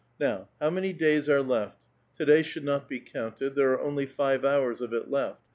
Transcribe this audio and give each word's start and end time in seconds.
Now, 0.19 0.49
how 0.59 0.71
many 0.71 0.93
days 0.93 1.29
are 1.29 1.43
left? 1.43 1.77
To 2.17 2.25
day 2.25 2.41
should 2.41 2.63
not 2.63 2.89
be 2.89 2.99
counted; 2.99 3.53
there 3.53 3.69
are 3.73 3.79
only 3.81 4.07
five 4.07 4.43
hours 4.43 4.81
of 4.81 4.93
it 4.93 5.11
left. 5.11 5.43